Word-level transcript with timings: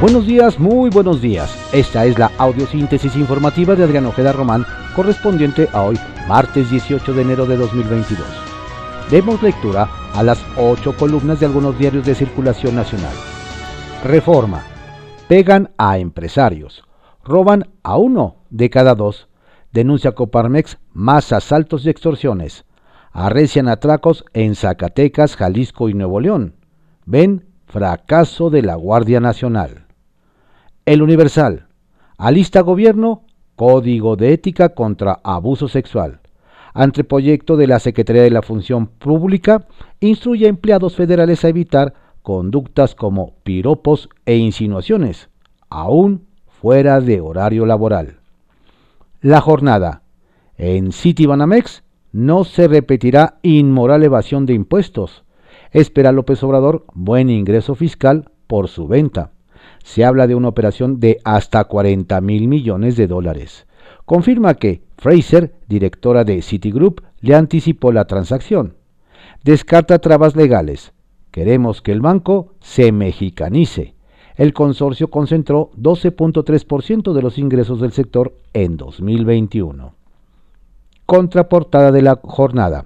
Buenos 0.00 0.26
días, 0.26 0.58
muy 0.58 0.88
buenos 0.88 1.20
días. 1.20 1.54
Esta 1.74 2.06
es 2.06 2.18
la 2.18 2.32
audiosíntesis 2.38 3.16
informativa 3.16 3.76
de 3.76 3.84
Adrián 3.84 4.06
Ojeda 4.06 4.32
Román, 4.32 4.64
correspondiente 4.96 5.68
a 5.74 5.82
hoy, 5.82 5.98
martes 6.26 6.70
18 6.70 7.12
de 7.12 7.20
enero 7.20 7.44
de 7.44 7.58
2022. 7.58 8.26
Demos 9.10 9.42
lectura 9.42 9.90
a 10.14 10.22
las 10.22 10.42
ocho 10.56 10.96
columnas 10.96 11.38
de 11.38 11.46
algunos 11.46 11.78
diarios 11.78 12.06
de 12.06 12.14
circulación 12.14 12.76
nacional. 12.76 13.12
Reforma. 14.02 14.62
Pegan 15.28 15.70
a 15.76 15.98
empresarios. 15.98 16.82
Roban 17.22 17.68
a 17.82 17.98
uno 17.98 18.36
de 18.48 18.70
cada 18.70 18.94
dos. 18.94 19.28
Denuncia 19.70 20.12
Coparmex 20.12 20.78
más 20.94 21.30
asaltos 21.30 21.84
y 21.84 21.90
extorsiones. 21.90 22.64
Arrecian 23.12 23.68
atracos 23.68 24.24
en 24.34 24.54
Zacatecas, 24.54 25.36
Jalisco 25.36 25.88
y 25.88 25.94
Nuevo 25.94 26.20
León. 26.20 26.54
Ven 27.06 27.46
fracaso 27.66 28.50
de 28.50 28.62
la 28.62 28.76
Guardia 28.76 29.20
Nacional. 29.20 29.86
El 30.86 31.02
Universal. 31.02 31.66
Alista 32.18 32.60
Gobierno, 32.60 33.24
Código 33.56 34.16
de 34.16 34.32
Ética 34.32 34.70
contra 34.70 35.20
Abuso 35.24 35.68
Sexual. 35.68 36.20
Anteproyecto 36.72 37.56
de 37.56 37.66
la 37.66 37.80
Secretaría 37.80 38.22
de 38.22 38.30
la 38.30 38.42
Función 38.42 38.86
Pública 38.86 39.66
instruye 39.98 40.46
a 40.46 40.50
empleados 40.50 40.94
federales 40.94 41.44
a 41.44 41.48
evitar 41.48 41.94
conductas 42.22 42.94
como 42.94 43.34
piropos 43.42 44.08
e 44.24 44.36
insinuaciones, 44.36 45.30
aún 45.68 46.26
fuera 46.46 47.00
de 47.00 47.20
horario 47.20 47.66
laboral. 47.66 48.20
La 49.20 49.40
jornada. 49.40 50.02
En 50.56 50.92
Citibanamex 50.92 51.82
no 52.12 52.44
se 52.44 52.68
repetirá 52.68 53.38
inmoral 53.42 54.02
evasión 54.02 54.46
de 54.46 54.54
impuestos. 54.54 55.24
Espera 55.72 56.12
López 56.12 56.42
Obrador 56.42 56.84
buen 56.94 57.30
ingreso 57.30 57.74
fiscal 57.74 58.30
por 58.46 58.68
su 58.68 58.88
venta 58.88 59.32
se 59.84 60.04
habla 60.04 60.26
de 60.26 60.34
una 60.34 60.48
operación 60.48 61.00
de 61.00 61.18
hasta 61.24 61.64
40 61.64 62.20
mil 62.20 62.48
millones 62.48 62.96
de 62.96 63.06
dólares. 63.06 63.66
Confirma 64.04 64.54
que 64.54 64.82
Fraser, 64.96 65.54
directora 65.68 66.24
de 66.24 66.42
Citigroup, 66.42 67.02
le 67.20 67.34
anticipó 67.34 67.92
la 67.92 68.06
transacción. 68.06 68.74
Descarta 69.44 69.98
trabas 69.98 70.36
legales. 70.36 70.92
Queremos 71.30 71.80
que 71.80 71.92
el 71.92 72.00
banco 72.00 72.54
se 72.60 72.92
mexicanice. 72.92 73.94
El 74.36 74.52
consorcio 74.52 75.08
concentró 75.08 75.70
12.3% 75.76 77.12
de 77.12 77.22
los 77.22 77.38
ingresos 77.38 77.80
del 77.80 77.92
sector 77.92 78.34
en 78.52 78.76
2021. 78.76 79.99
Contraportada 81.10 81.90
de 81.90 82.02
la 82.02 82.20
jornada. 82.22 82.84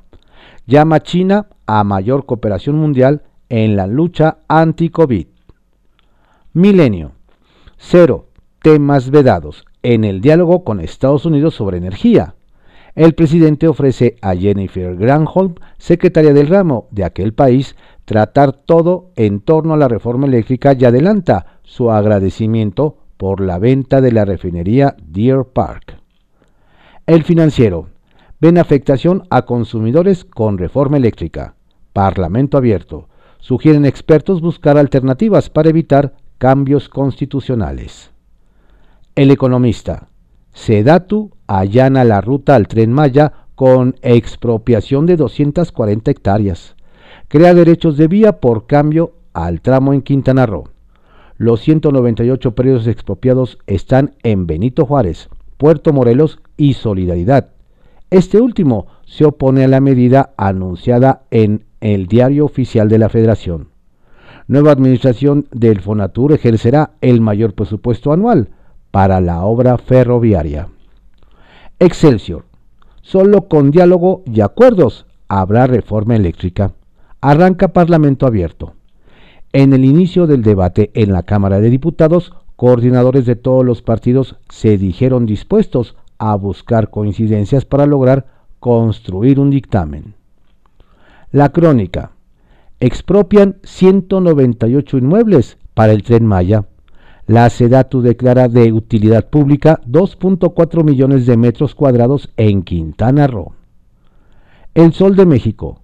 Llama 0.65 1.01
China 1.01 1.49
a 1.67 1.85
mayor 1.85 2.25
cooperación 2.25 2.75
mundial 2.75 3.25
en 3.51 3.77
la 3.77 3.87
lucha 3.87 4.39
anti-COVID. 4.49 5.27
Milenio. 6.55 7.13
Cero. 7.77 8.29
Temas 8.63 9.11
vedados 9.11 9.67
en 9.83 10.05
el 10.05 10.23
diálogo 10.23 10.65
con 10.65 10.81
Estados 10.81 11.27
Unidos 11.27 11.55
sobre 11.55 11.77
energía. 11.77 12.35
El 12.95 13.13
presidente 13.13 13.69
ofrece 13.69 14.17
a 14.23 14.35
Jennifer 14.35 14.97
Granholm, 14.97 15.57
secretaria 15.77 16.33
del 16.33 16.49
ramo 16.49 16.89
de 16.93 17.05
aquel 17.05 17.35
país, 17.35 17.77
tratar 18.07 18.53
todo 18.55 19.11
en 19.17 19.41
torno 19.41 19.75
a 19.75 19.77
la 19.77 19.89
reforma 19.89 20.27
eléctrica 20.27 20.73
y 20.73 20.87
adelanta 20.87 21.59
su 21.63 21.91
agradecimiento 21.91 22.97
por 23.19 23.43
la 23.43 23.59
venta 23.59 24.01
de 24.01 24.13
la 24.13 24.25
refinería 24.25 24.97
Deer 24.99 25.45
Park. 25.45 25.99
El 27.05 27.23
financiero. 27.25 27.93
Ven 28.45 28.59
afectación 28.59 29.23
a 29.31 29.47
consumidores 29.47 30.27
con 30.27 30.59
reforma 30.59 30.99
eléctrica. 30.99 31.55
Parlamento 31.95 32.59
abierto. 32.59 33.09
Sugieren 33.39 33.87
expertos 33.87 34.43
buscar 34.43 34.77
alternativas 34.77 35.49
para 35.49 35.71
evitar 35.71 36.13
cambios 36.37 36.91
constitucionales. 36.91 38.11
El 39.15 39.31
economista. 39.31 40.09
Sedatu 40.53 41.31
allana 41.47 42.05
la 42.05 42.21
ruta 42.21 42.55
al 42.55 42.69
tren 42.69 42.93
Maya 42.93 43.33
con 43.55 43.97
expropiación 44.03 45.07
de 45.07 45.17
240 45.17 46.11
hectáreas. 46.11 46.77
Crea 47.29 47.55
derechos 47.55 47.97
de 47.97 48.09
vía 48.09 48.41
por 48.41 48.67
cambio 48.67 49.15
al 49.33 49.63
tramo 49.63 49.95
en 49.95 50.03
Quintana 50.03 50.45
Roo. 50.45 50.69
Los 51.39 51.63
198 51.63 52.55
predios 52.55 52.87
expropiados 52.89 53.57
están 53.67 54.17
en 54.23 54.47
Benito 54.47 54.85
Juárez, 54.85 55.31
Puerto 55.57 55.95
Morelos 55.95 56.41
y 56.59 56.75
Solidaridad. 56.75 57.54
Este 58.15 58.41
último 58.41 58.87
se 59.05 59.25
opone 59.25 59.65
a 59.65 59.69
la 59.69 59.81
medida 59.81 60.35
anunciada 60.37 61.23
en 61.31 61.65
el 61.81 62.07
Diario 62.07 62.45
Oficial 62.45 62.89
de 62.89 62.99
la 62.99 63.09
Federación 63.09 63.75
nueva 64.47 64.73
administración 64.73 65.47
del 65.53 65.81
Fonatur 65.81 66.33
ejercerá 66.33 66.93
el 67.01 67.21
mayor 67.21 67.55
presupuesto 67.55 68.13
anual 68.13 68.49
para 68.91 69.21
la 69.21 69.45
obra 69.45 69.79
ferroviaria. 69.79 70.69
Excelsior. 71.79 72.45
Solo 73.03 73.49
con 73.49 73.71
diálogo 73.71 74.23
y 74.27 74.41
acuerdos 74.41 75.07
habrá 75.29 75.67
reforma 75.67 76.17
eléctrica. 76.17 76.73
Arranca 77.21 77.69
Parlamento 77.69 78.27
abierto. 78.27 78.75
En 79.53 79.73
el 79.73 79.85
inicio 79.85 80.27
del 80.27 80.43
debate 80.43 80.91
en 80.95 81.13
la 81.13 81.23
Cámara 81.23 81.61
de 81.61 81.71
Diputados, 81.71 82.33
coordinadores 82.57 83.27
de 83.27 83.37
todos 83.37 83.65
los 83.65 83.83
partidos 83.83 84.37
se 84.49 84.79
dijeron 84.79 85.27
dispuestos 85.27 85.97
a 86.19 86.35
buscar 86.37 86.91
coincidencias 86.91 87.65
para 87.65 87.87
lograr 87.87 88.27
construir 88.61 89.39
un 89.41 89.51
dictamen. 89.51 90.15
La 91.33 91.51
crónica 91.51 92.13
expropian 92.81 93.57
198 93.63 94.99
inmuebles 94.99 95.59
para 95.75 95.93
el 95.93 96.03
tren 96.03 96.27
Maya. 96.27 96.67
La 97.27 97.49
SEDATU 97.49 98.03
declara 98.03 98.49
de 98.49 98.73
utilidad 98.73 99.29
pública 99.31 99.81
2.4 99.87 100.85
millones 100.85 101.27
de 101.27 101.37
metros 101.37 101.75
cuadrados 101.75 102.31
en 102.37 102.63
Quintana 102.63 103.27
Roo. 103.27 103.55
El 104.75 104.93
Sol 104.93 105.17
de 105.17 105.25
México 105.25 105.81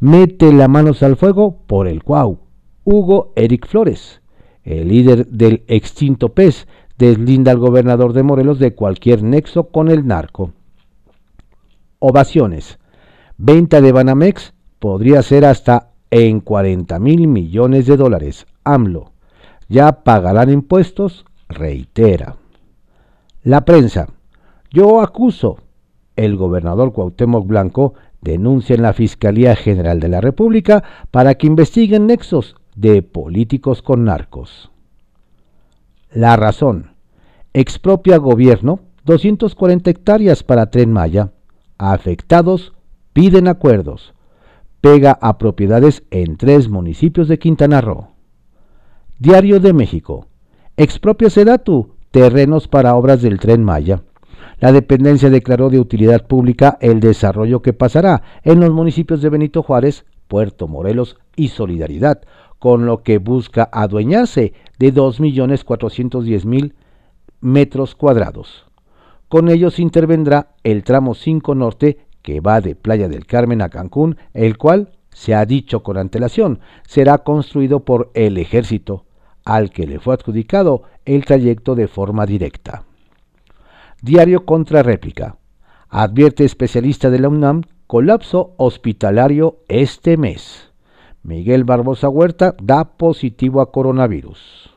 mete 0.00 0.52
las 0.52 0.68
manos 0.68 1.02
al 1.02 1.16
fuego 1.16 1.58
por 1.66 1.88
el 1.88 2.02
Cuau. 2.02 2.38
Hugo 2.84 3.32
Eric 3.36 3.66
Flores, 3.66 4.20
el 4.62 4.88
líder 4.88 5.26
del 5.28 5.64
extinto 5.66 6.30
PES, 6.34 6.68
deslinda 6.98 7.52
al 7.52 7.58
gobernador 7.58 8.12
de 8.12 8.22
Morelos 8.22 8.58
de 8.58 8.74
cualquier 8.74 9.22
nexo 9.22 9.68
con 9.68 9.88
el 9.88 10.06
narco. 10.06 10.52
Ovaciones. 11.98 12.78
Venta 13.36 13.80
de 13.80 13.92
Banamex 13.92 14.54
podría 14.78 15.22
ser 15.22 15.44
hasta 15.44 15.90
en 16.10 16.40
40 16.40 16.98
mil 16.98 17.26
millones 17.26 17.86
de 17.86 17.96
dólares. 17.96 18.46
AMLO. 18.62 19.12
Ya 19.68 20.04
pagarán 20.04 20.50
impuestos, 20.50 21.24
reitera. 21.48 22.36
La 23.42 23.64
prensa. 23.64 24.08
Yo 24.70 25.00
acuso. 25.00 25.58
El 26.16 26.36
gobernador 26.36 26.92
Cuauhtémoc 26.92 27.46
Blanco 27.46 27.94
denuncia 28.20 28.76
en 28.76 28.82
la 28.82 28.92
Fiscalía 28.92 29.56
General 29.56 29.98
de 29.98 30.08
la 30.08 30.20
República 30.20 30.84
para 31.10 31.34
que 31.34 31.46
investiguen 31.46 32.06
nexos 32.06 32.54
de 32.76 33.02
políticos 33.02 33.82
con 33.82 34.04
narcos. 34.04 34.70
La 36.14 36.36
razón. 36.36 36.92
Expropia 37.54 38.18
gobierno 38.18 38.78
240 39.04 39.90
hectáreas 39.90 40.44
para 40.44 40.70
Tren 40.70 40.92
Maya. 40.92 41.32
Afectados 41.76 42.72
piden 43.12 43.48
acuerdos 43.48 44.14
pega 44.80 45.18
a 45.20 45.38
propiedades 45.38 46.04
en 46.10 46.36
tres 46.36 46.68
municipios 46.68 47.26
de 47.26 47.38
Quintana 47.38 47.80
Roo. 47.80 48.10
Diario 49.18 49.58
de 49.58 49.72
México. 49.72 50.28
Expropia 50.76 51.30
Sedatu 51.30 51.94
terrenos 52.12 52.68
para 52.68 52.94
obras 52.94 53.20
del 53.20 53.40
tren 53.40 53.64
Maya. 53.64 54.04
La 54.60 54.70
dependencia 54.70 55.30
declaró 55.30 55.68
de 55.68 55.80
utilidad 55.80 56.28
pública 56.28 56.78
el 56.80 57.00
desarrollo 57.00 57.60
que 57.60 57.72
pasará 57.72 58.22
en 58.44 58.60
los 58.60 58.70
municipios 58.70 59.20
de 59.20 59.30
Benito 59.30 59.64
Juárez, 59.64 60.04
Puerto 60.28 60.68
Morelos 60.68 61.16
y 61.34 61.48
Solidaridad, 61.48 62.20
con 62.58 62.86
lo 62.86 63.02
que 63.02 63.18
busca 63.18 63.68
adueñarse 63.72 64.52
de 64.78 64.92
2.410.000 64.94 66.72
metros 67.40 67.94
cuadrados. 67.94 68.66
Con 69.28 69.48
ellos 69.48 69.78
intervendrá 69.78 70.54
el 70.62 70.84
tramo 70.84 71.14
5 71.14 71.54
norte 71.54 71.98
que 72.22 72.40
va 72.40 72.60
de 72.60 72.74
Playa 72.74 73.08
del 73.08 73.26
Carmen 73.26 73.60
a 73.60 73.68
Cancún, 73.68 74.16
el 74.32 74.56
cual, 74.56 74.92
se 75.10 75.34
ha 75.34 75.44
dicho 75.44 75.82
con 75.82 75.98
antelación, 75.98 76.60
será 76.88 77.18
construido 77.18 77.84
por 77.84 78.10
el 78.14 78.38
ejército, 78.38 79.04
al 79.44 79.70
que 79.70 79.86
le 79.86 80.00
fue 80.00 80.14
adjudicado 80.14 80.84
el 81.04 81.24
trayecto 81.24 81.74
de 81.74 81.86
forma 81.86 82.24
directa. 82.24 82.84
Diario 84.00 84.44
contra 84.46 84.82
réplica. 84.82 85.36
Advierte 85.88 86.44
especialista 86.44 87.10
de 87.10 87.18
la 87.18 87.28
UNAM 87.28 87.62
colapso 87.86 88.54
hospitalario 88.56 89.58
este 89.68 90.16
mes. 90.16 90.70
Miguel 91.24 91.64
Barbosa 91.64 92.10
Huerta 92.10 92.54
da 92.62 92.84
positivo 92.84 93.62
a 93.62 93.72
coronavirus. 93.72 94.70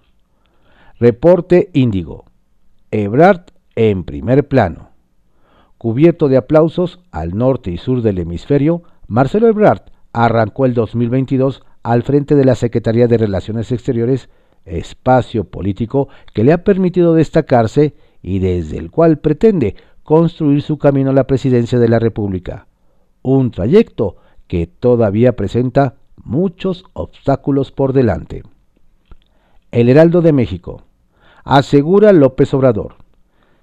Reporte 0.97 1.69
Índigo. 1.73 2.23
Ebrard 2.89 3.47
en 3.75 4.05
primer 4.05 4.47
plano. 4.47 4.91
Cubierto 5.77 6.29
de 6.29 6.37
aplausos 6.37 7.01
al 7.11 7.37
norte 7.37 7.71
y 7.71 7.77
sur 7.77 8.01
del 8.01 8.19
hemisferio, 8.19 8.83
Marcelo 9.07 9.47
Ebrard 9.47 9.91
arrancó 10.13 10.65
el 10.65 10.73
2022 10.73 11.63
al 11.83 12.03
frente 12.03 12.35
de 12.35 12.45
la 12.45 12.55
Secretaría 12.55 13.07
de 13.07 13.17
Relaciones 13.17 13.73
Exteriores, 13.73 14.29
espacio 14.63 15.43
político 15.43 16.07
que 16.33 16.45
le 16.45 16.53
ha 16.53 16.63
permitido 16.63 17.13
destacarse 17.13 17.93
y 18.21 18.39
desde 18.39 18.77
el 18.77 18.89
cual 18.89 19.19
pretende 19.19 19.75
construir 20.01 20.61
su 20.61 20.77
camino 20.77 21.09
a 21.09 21.13
la 21.13 21.27
presidencia 21.27 21.77
de 21.77 21.89
la 21.89 21.99
República. 21.99 22.67
Un 23.21 23.51
trayecto 23.51 24.15
que 24.47 24.65
todavía 24.65 25.35
presenta 25.35 25.95
muchos 26.23 26.83
obstáculos 26.93 27.71
por 27.71 27.93
delante. 27.93 28.43
El 29.71 29.89
Heraldo 29.89 30.21
de 30.21 30.33
México. 30.33 30.83
Asegura 31.43 32.13
López 32.13 32.53
Obrador. 32.53 32.95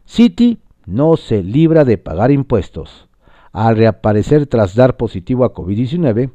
Citi 0.06 0.58
no 0.86 1.16
se 1.16 1.42
libra 1.42 1.84
de 1.84 1.98
pagar 1.98 2.30
impuestos. 2.30 3.08
Al 3.52 3.76
reaparecer 3.76 4.46
tras 4.46 4.74
dar 4.74 4.96
positivo 4.96 5.44
a 5.44 5.54
COVID-19, 5.54 6.30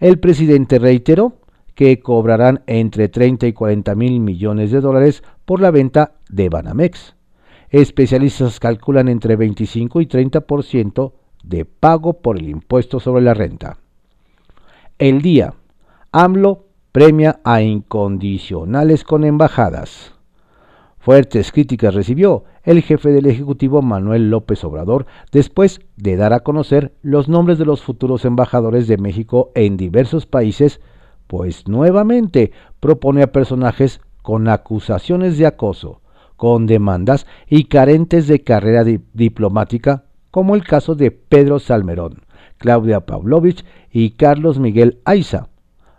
el 0.00 0.18
presidente 0.18 0.78
reiteró 0.78 1.34
que 1.74 2.00
cobrarán 2.00 2.62
entre 2.66 3.08
30 3.08 3.46
y 3.46 3.52
40 3.52 3.94
mil 3.94 4.20
millones 4.20 4.70
de 4.70 4.80
dólares 4.80 5.22
por 5.44 5.60
la 5.60 5.70
venta 5.70 6.14
de 6.28 6.48
Banamex. 6.48 7.14
Especialistas 7.70 8.60
calculan 8.60 9.08
entre 9.08 9.36
25 9.36 10.00
y 10.00 10.06
30% 10.06 11.12
de 11.42 11.64
pago 11.64 12.20
por 12.20 12.38
el 12.38 12.48
impuesto 12.48 13.00
sobre 13.00 13.22
la 13.22 13.34
renta. 13.34 13.78
El 14.98 15.22
día. 15.22 15.54
AMLO 16.14 16.66
premia 16.92 17.40
a 17.42 17.62
incondicionales 17.62 19.02
con 19.02 19.24
embajadas. 19.24 20.12
Fuertes 20.98 21.50
críticas 21.52 21.94
recibió 21.94 22.44
el 22.64 22.82
jefe 22.82 23.12
del 23.12 23.24
Ejecutivo 23.24 23.80
Manuel 23.80 24.28
López 24.28 24.62
Obrador 24.62 25.06
después 25.32 25.80
de 25.96 26.16
dar 26.16 26.34
a 26.34 26.40
conocer 26.40 26.92
los 27.00 27.30
nombres 27.30 27.58
de 27.58 27.64
los 27.64 27.80
futuros 27.80 28.26
embajadores 28.26 28.86
de 28.88 28.98
México 28.98 29.52
en 29.54 29.78
diversos 29.78 30.26
países 30.26 30.82
pues 31.28 31.66
nuevamente 31.66 32.52
propone 32.78 33.22
a 33.22 33.32
personajes 33.32 34.02
con 34.20 34.48
acusaciones 34.48 35.38
de 35.38 35.46
acoso, 35.46 36.02
con 36.36 36.66
demandas 36.66 37.26
y 37.48 37.64
carentes 37.64 38.26
de 38.26 38.42
carrera 38.42 38.84
diplomática, 39.14 40.04
como 40.30 40.56
el 40.56 40.62
caso 40.62 40.94
de 40.94 41.10
Pedro 41.10 41.58
Salmerón, 41.58 42.20
Claudia 42.58 43.06
Pavlovich 43.06 43.64
y 43.90 44.10
Carlos 44.10 44.58
Miguel 44.58 45.00
Aiza. 45.06 45.48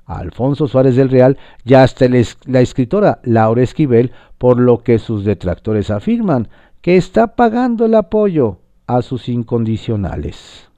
Alfonso 0.06 0.68
Suárez 0.68 0.96
del 0.96 1.10
Real 1.10 1.38
y 1.64 1.76
hasta 1.76 2.06
la 2.08 2.60
escritora 2.60 3.20
Laura 3.24 3.64
Esquivel, 3.64 4.12
por 4.38 4.60
lo 4.60 4.84
que 4.84 5.00
sus 5.00 5.24
detractores 5.24 5.90
afirman 5.90 6.50
que 6.82 6.98
está 6.98 7.36
pagando 7.36 7.86
el 7.86 7.96
apoyo 7.96 8.60
a 8.88 9.02
sus 9.02 9.30
incondicionales. 9.30 10.70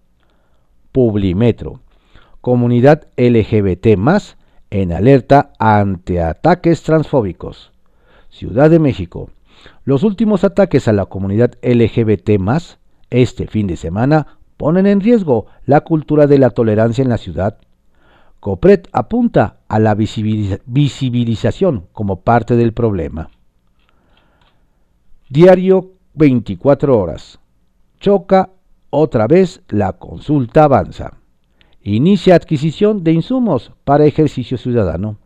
Publimetro. 0.91 1.79
Comunidad 2.41 3.07
LGBT 3.17 3.97
en 4.69 4.91
alerta 4.91 5.51
ante 5.57 6.21
ataques 6.21 6.83
transfóbicos. 6.83 7.71
Ciudad 8.29 8.69
de 8.69 8.79
México. 8.79 9.29
Los 9.83 10.03
últimos 10.03 10.43
ataques 10.43 10.87
a 10.87 10.93
la 10.93 11.05
comunidad 11.05 11.53
LGBT 11.63 12.31
este 13.09 13.47
fin 13.47 13.67
de 13.67 13.77
semana 13.77 14.39
ponen 14.57 14.85
en 14.85 15.01
riesgo 15.01 15.47
la 15.65 15.81
cultura 15.81 16.27
de 16.27 16.37
la 16.37 16.49
tolerancia 16.49 17.01
en 17.01 17.09
la 17.09 17.17
ciudad. 17.17 17.57
Copret 18.45 18.87
apunta 18.91 19.61
a 19.67 19.79
la 19.79 19.95
visibilización 19.95 21.87
como 21.91 22.21
parte 22.21 22.55
del 22.55 22.73
problema. 22.73 23.31
Diario 25.27 25.93
24 26.13 26.95
horas. 26.95 27.39
Choca 27.99 28.51
otra 28.91 29.25
vez 29.25 29.63
la 29.69 29.93
consulta 29.93 30.65
avanza 30.65 31.13
inicia 31.81 32.35
adquisición 32.35 33.03
de 33.03 33.13
insumos 33.13 33.71
para 33.83 34.05
ejercicio 34.05 34.59
ciudadano. 34.59 35.17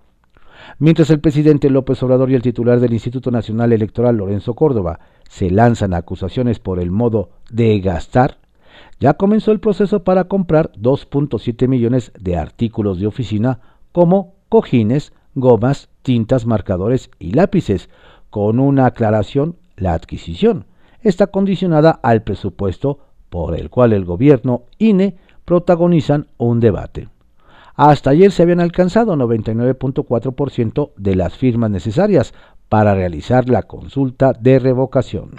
Mientras 0.78 1.10
el 1.10 1.20
presidente 1.20 1.70
López 1.70 2.02
Obrador 2.04 2.32
y 2.32 2.36
el 2.36 2.42
titular 2.42 2.80
del 2.80 2.94
Instituto 2.94 3.32
Nacional 3.32 3.74
Electoral, 3.74 4.16
Lorenzo 4.16 4.54
Córdoba, 4.54 5.02
se 5.28 5.52
lanzan 5.52 5.94
acusaciones 5.94 6.60
por 6.60 6.80
el 6.80 6.90
modo 6.90 7.32
de 7.52 7.82
gastar, 7.82 8.38
ya 9.00 9.14
comenzó 9.14 9.52
el 9.52 9.60
proceso 9.60 10.04
para 10.04 10.26
comprar 10.26 10.72
2.7 10.74 11.68
millones 11.68 12.12
de 12.20 12.38
artículos 12.38 13.00
de 13.00 13.08
oficina 13.08 13.60
como 13.92 14.36
cojines, 14.50 15.14
gomas, 15.36 15.90
tintas, 16.02 16.46
marcadores 16.46 17.10
y 17.20 17.34
lápices, 17.34 17.90
con 18.30 18.60
una 18.60 18.86
aclaración, 18.86 19.56
la 19.76 19.94
adquisición 19.94 20.66
está 21.02 21.28
condicionada 21.28 21.92
al 22.04 22.24
presupuesto 22.24 23.00
por 23.30 23.58
el 23.58 23.70
cual 23.70 23.94
el 23.94 24.06
gobierno 24.06 24.64
INE 24.78 25.18
protagonizan 25.46 26.28
un 26.38 26.60
debate. 26.60 27.10
Hasta 27.76 28.10
ayer 28.10 28.32
se 28.32 28.44
habían 28.44 28.60
alcanzado 28.60 29.16
99.4% 29.16 30.92
de 30.98 31.16
las 31.16 31.38
firmas 31.38 31.70
necesarias 31.70 32.34
para 32.68 32.94
realizar 32.94 33.50
la 33.50 33.64
consulta 33.64 34.34
de 34.34 34.60
revocación. 34.60 35.36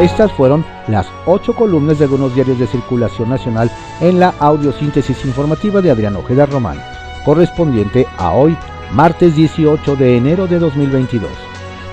Estas 0.00 0.32
fueron 0.32 0.64
las 0.88 1.06
ocho 1.26 1.54
columnas 1.54 1.98
de 1.98 2.06
algunos 2.06 2.34
diarios 2.34 2.58
de 2.58 2.66
circulación 2.66 3.28
nacional 3.28 3.70
en 4.00 4.18
la 4.18 4.32
audiosíntesis 4.38 5.26
informativa 5.26 5.82
de 5.82 5.90
Adrián 5.90 6.16
Ojeda 6.16 6.46
Román, 6.46 6.82
correspondiente 7.22 8.06
a 8.16 8.32
hoy, 8.32 8.56
martes 8.92 9.36
18 9.36 9.96
de 9.96 10.16
enero 10.16 10.46
de 10.46 10.58
2022. 10.58 11.30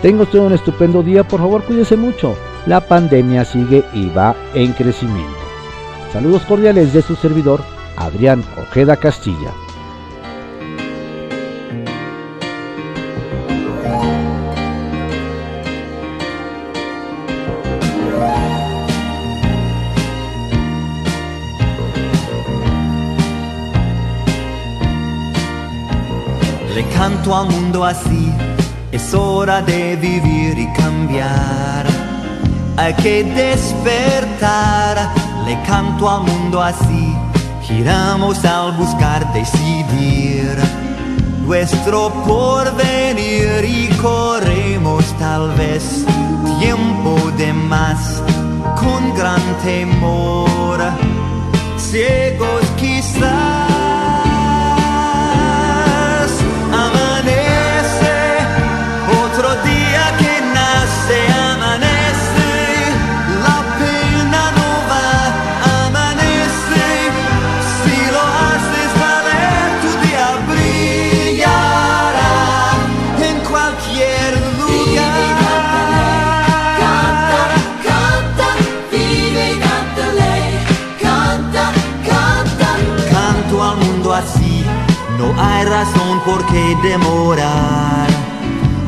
Tengo 0.02 0.24
usted 0.24 0.40
un 0.40 0.54
estupendo 0.54 1.04
día, 1.04 1.28
por 1.28 1.42
favor 1.42 1.64
cuídese 1.64 1.98
mucho 1.98 2.38
la 2.66 2.80
pandemia 2.80 3.44
sigue 3.44 3.84
y 3.94 4.10
va 4.10 4.36
en 4.54 4.72
crecimiento. 4.72 5.40
Saludos 6.14 6.44
cordiales 6.44 6.94
de 6.94 7.02
su 7.02 7.16
servidor, 7.16 7.62
Adrián 7.98 8.44
Ojeda 8.58 8.96
Castilla. 8.96 9.52
Le 27.08 27.14
canto 27.14 27.38
al 27.38 27.48
mundo 27.48 27.86
así, 27.86 28.34
es 28.92 29.14
hora 29.14 29.62
de 29.62 29.96
vivir 29.96 30.60
y 30.60 30.68
cambiar 30.74 31.86
hay 32.76 32.94
que 32.96 33.24
despertar. 33.24 35.14
Le 35.46 35.58
canto 35.64 36.10
al 36.10 36.24
mundo 36.24 36.62
así, 36.62 37.16
giramos 37.62 38.44
al 38.44 38.74
buscar 38.74 39.26
decidir 39.32 40.58
nuestro 41.46 42.12
porvenir 42.26 43.64
y 43.64 43.88
corremos 44.02 45.06
tal 45.18 45.54
vez 45.54 46.04
tiempo 46.60 47.32
de 47.38 47.54
más 47.54 48.22
con 48.76 49.16
gran 49.16 49.42
temor, 49.64 50.80
ciegos 51.78 52.64
quizás. 52.78 53.67
Razón 85.38 86.20
por 86.26 86.46
qué 86.48 86.76
demorar. 86.84 88.08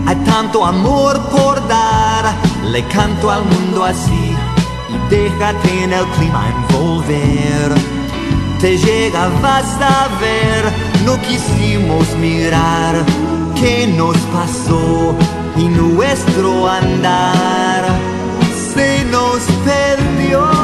Hay 0.05 0.15
tanto 0.25 0.65
amor 0.65 1.19
por 1.29 1.67
dar, 1.67 2.33
le 2.71 2.83
canto 2.87 3.29
al 3.29 3.43
mundo 3.45 3.83
así 3.83 4.35
y 4.89 5.09
déjate 5.09 5.83
en 5.83 5.93
el 5.93 6.05
clima 6.17 6.47
envolver. 6.49 7.73
Te 8.59 8.77
llega, 8.77 9.29
vas 9.41 9.77
a 9.81 10.07
ver, 10.19 10.65
no 11.05 11.19
quisimos 11.21 12.07
mirar 12.17 13.05
qué 13.55 13.87
nos 13.87 14.17
pasó 14.33 15.15
y 15.55 15.65
nuestro 15.65 16.67
andar 16.67 17.85
se 18.73 19.05
nos 19.05 19.39
perdió. 19.65 20.58